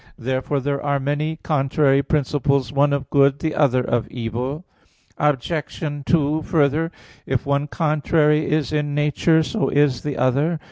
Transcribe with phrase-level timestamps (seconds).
[0.17, 4.65] Therefore there are many contrary principles, one of good, the other of evil.
[5.19, 5.79] Obj.
[6.07, 6.91] 2: Further,
[7.27, 10.59] if one contrary is in nature, so is the other.